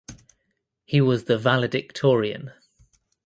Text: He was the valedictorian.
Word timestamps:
He 0.83 0.99
was 0.99 1.25
the 1.25 1.37
valedictorian. 1.37 2.53